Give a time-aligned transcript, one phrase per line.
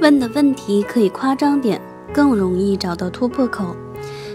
[0.00, 1.78] 问的问题可以夸张点，
[2.10, 3.76] 更容易找到突破口。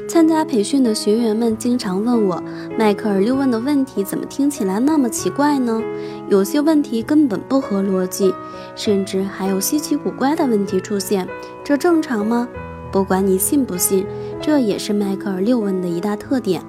[0.07, 2.41] 参加培训的学员们经常问我，
[2.77, 5.81] 迈克尔六问的问题怎么听起来那么奇怪呢？
[6.29, 8.31] 有些问题根本不合逻辑，
[8.75, 11.27] 甚至还有稀奇古怪的问题出现，
[11.63, 12.47] 这正常吗？
[12.91, 14.05] 不管你信不信，
[14.39, 16.61] 这也是迈克尔六问的一大特点。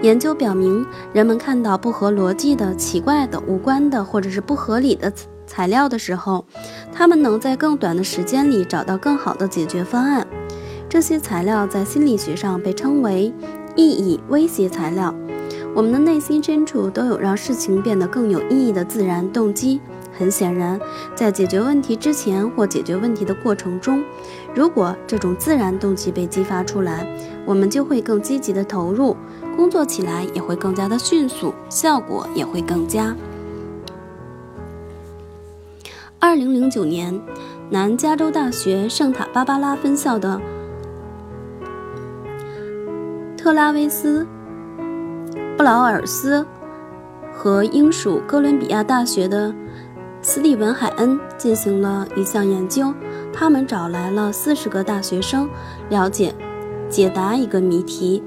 [0.00, 5.12] 研究表明，人们看到不合逻辑的、奇怪的、无关的或者是不合理的
[5.46, 6.44] 材料的时候，
[6.92, 10.26] 他们能在更短的时间里找到更好的解决方案。
[10.88, 13.32] 这些材料在心理学上被称为
[13.74, 15.14] 意义威胁材料。
[15.74, 19.80] 我们的内心深处都有让事情变得更有意义的自然动机。
[20.18, 20.80] 很显然，
[21.14, 24.02] 在解决问题之前或解决问题的过程中，
[24.54, 27.06] 如果这种自然动机被激发出来，
[27.44, 29.14] 我们就会更积极的投入，
[29.54, 33.14] 工作起来也会更加的迅速，效果也会更佳。
[36.18, 37.20] 二零零九年，
[37.70, 40.40] 南加州大学圣塔芭芭拉分校的。
[43.36, 44.26] 特拉维斯·
[45.56, 46.44] 布劳尔斯
[47.32, 49.54] 和英属哥伦比亚大学的
[50.22, 52.92] 斯蒂文·海恩进行了一项研究。
[53.32, 55.48] 他们找来了四十个大学生，
[55.90, 56.34] 了解
[56.88, 58.22] 解答一个谜题，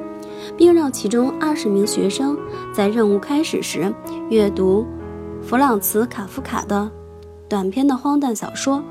[0.55, 2.37] 并让其中二十名学生
[2.71, 3.91] 在任务开始时
[4.29, 4.85] 阅读
[5.41, 6.89] 弗朗茨·卡夫卡的
[7.49, 8.83] 短篇的荒诞小说。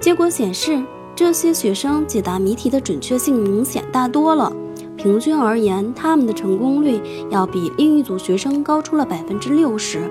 [0.00, 0.80] 结果显示，
[1.16, 4.52] 这些学生解答谜题的准确性明显大多了。
[4.96, 10.08] 平均而言，他们的成功率要比另一组学生高出了百分之六十。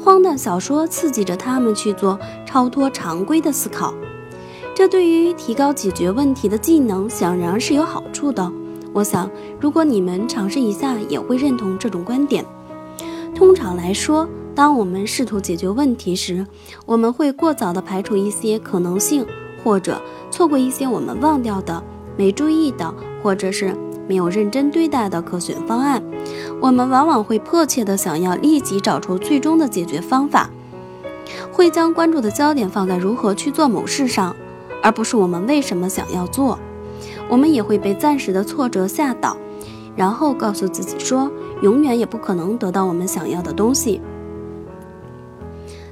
[0.00, 3.92] 荒诞小说刺激着他们去做超脱常规的思考，
[4.74, 8.50] 这对于提高解决问题的技能显然是有好处的。
[8.92, 9.28] 我想，
[9.60, 12.44] 如果你们尝试一下，也会认同这种观点。
[13.34, 14.28] 通常来说，
[14.58, 16.44] 当我们试图解决问题时，
[16.84, 19.24] 我们会过早地排除一些可能性，
[19.62, 21.80] 或者错过一些我们忘掉的、
[22.16, 22.92] 没注意的，
[23.22, 23.72] 或者是。
[24.08, 26.02] 没有认真对待的可选方案，
[26.60, 30.50] 我们往往会迫切地想要立即找出最终的解决方法，
[31.52, 34.34] 会将关注的焦点放在如何去做某事上，
[34.82, 36.58] 而不是我们为什么想要做。
[37.28, 39.36] 我们也会被暂时的挫折吓倒，
[39.94, 41.30] 然后告诉自己说，
[41.62, 44.00] 永远也不可能得到我们想要的东西。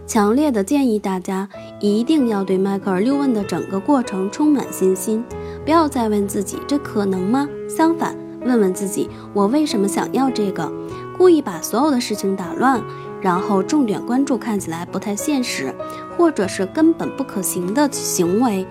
[0.07, 1.49] 强烈的建议大家
[1.81, 5.25] 一定要对迈克尔六问的整个过程充满信心。
[5.65, 7.49] 不要再问自己这可能吗？
[7.69, 10.71] 相反，问问自己我为什么想要这个？
[11.19, 12.81] 故意把所有的事情打乱，
[13.21, 15.75] 然后重点关注看起来不太现实，
[16.17, 18.65] 或者是根本不可行的行为。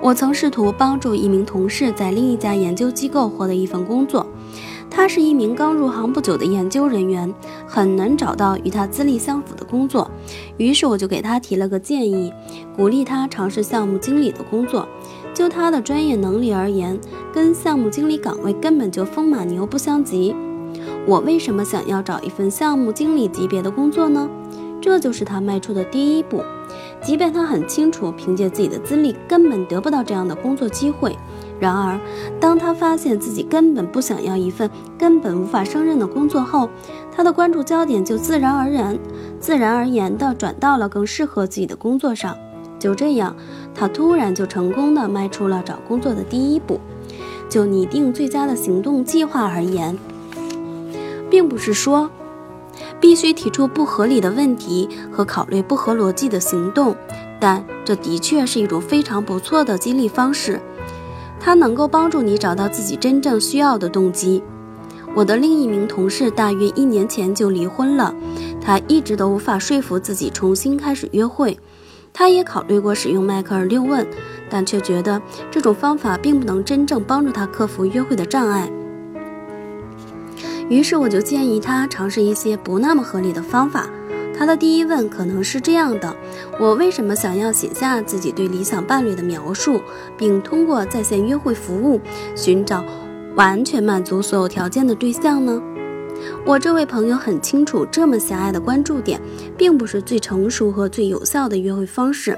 [0.00, 4.26] 我曾试图帮助一名同事在另一家研究机构获得一份工作。
[4.98, 7.32] 他是一名刚入行不久的研究人员，
[7.68, 10.10] 很难找到与他资历相符的工作。
[10.56, 12.32] 于是我就给他提了个建议，
[12.74, 14.88] 鼓励他尝试项目经理的工作。
[15.32, 16.98] 就他的专业能力而言，
[17.32, 20.34] 跟项目经理岗位根本就风马牛不相及。
[21.06, 24.28] 我为什么想要找一份项目经理级别的工作呢？
[24.80, 26.42] 这就是他迈出的第一步。
[27.00, 31.16] 即便他很清楚，凭借自己的资历根本得不到这样的工作机会。
[31.60, 31.98] 然而，
[32.38, 36.68] 当他发现自己根本不想要一份根本无法胜任的工作后，
[37.14, 38.98] 他的关注焦点就自然而然、
[39.40, 42.36] 自然而然地转到了更适合自己的工作上。
[42.78, 43.34] 就这样，
[43.74, 46.78] 他突然就成功地迈出了找工作的第一步。
[47.48, 49.98] 就拟定最佳的行动计划而言，
[51.30, 52.10] 并不是说
[53.00, 56.96] 必须提出不合理的问题和考虑不合逻辑的行动，
[57.40, 60.60] 但这的确是一种非常不错的激励方式。
[61.40, 64.42] 它能够帮助你找到自己真正需要的动机。
[65.14, 68.14] 我的另一名同事大约一年前就离婚了，
[68.60, 71.58] 他一直都无法说服自己重新开始约会。
[72.12, 74.06] 他也考虑过使用迈克尔六问，
[74.50, 75.20] 但却觉得
[75.50, 78.70] 这种方法并不能真正帮助他克服约会的障碍。
[80.68, 83.88] 于是我就建议他尝试一些不那么合理的方法。
[84.36, 86.14] 他的第一问可能是这样的：
[86.60, 89.80] 我为什么想要写下自己对理想伴侣的描述，
[90.16, 92.00] 并通过在线约会服务
[92.36, 92.84] 寻找
[93.34, 95.60] 完全满足所有条件的对象呢？
[96.44, 99.20] 我这位朋友很清楚，这么狭隘的关注点
[99.56, 102.36] 并不是最成熟和最有效的约会方式。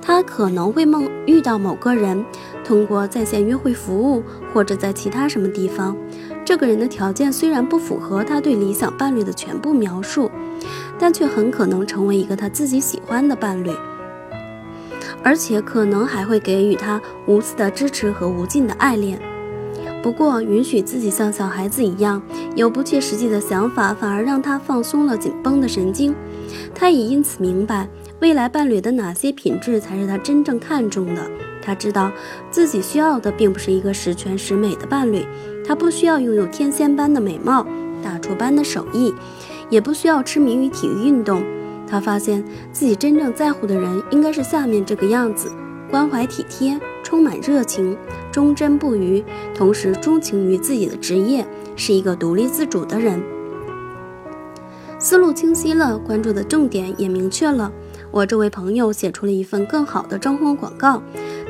[0.00, 2.24] 他可能会梦遇到某个人，
[2.64, 4.22] 通过在线约会服务
[4.52, 5.96] 或者在其他什么地方，
[6.46, 10.30] 这个人的条件虽然不符合他对理想伴侣的全部描述。
[10.98, 13.70] 但却很可能成为一个他自己喜欢的伴侣，
[15.22, 19.20] 而且可能还会给予他无私的支持和无尽的爱恋。
[20.02, 22.22] 不过，允许自己像小孩子一样
[22.54, 26.14] 有不切实际的想法，反而让他放松了紧绷的神经。
[26.74, 27.86] 他也因此明白，
[28.20, 31.30] 未来伴侣的哪些品质才是他真正看重的。
[31.66, 32.12] 他知道
[32.48, 35.26] 自己需要的并不是一个十全十美的伴侣，
[35.66, 37.66] 他不需要拥有天仙般的美貌、
[38.00, 39.12] 大厨般的手艺，
[39.68, 41.42] 也不需要痴迷于体育运动。
[41.88, 45.50] 他发现自己真正在乎的人应该是下面这个样子：
[45.90, 47.96] 关怀体贴、充满热情、
[48.30, 53.20] 忠贞不渝，同时钟情于自己的职业，是一个独立自主的人。
[54.98, 57.72] 思路清晰了，关注的重点也明确了。
[58.12, 61.02] 我这位朋友写出了一份更好的征婚广告。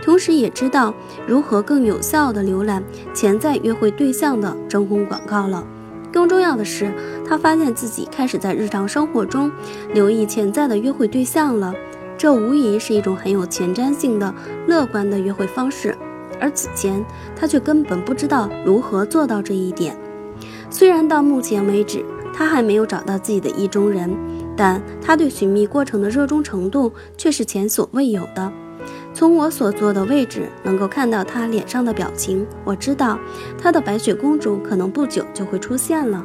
[0.06, 0.94] 同时也知道
[1.26, 2.80] 如何更有效地浏览
[3.12, 5.66] 潜在约会对象的征婚广告了。
[6.12, 6.92] 更重要的是，
[7.26, 9.50] 他发现自己开始在日常生活中
[9.92, 11.74] 留意潜在的约会对象了。
[12.16, 14.32] 这无疑是一种很有前瞻性的、
[14.68, 15.98] 乐观的约会方式。
[16.38, 17.04] 而此前，
[17.34, 19.98] 他却根本不知道如何做到这一点。
[20.70, 24.16] 虽然到目前为止，他还没有找到自己的意中人，
[24.56, 28.52] 但他对寻觅过程的热衷程度却是前所未有的。
[29.16, 33.18] 从我所坐的位置能够看到他脸上的表情，我知道
[33.56, 36.22] 他的白雪公主可能不久就会出现了。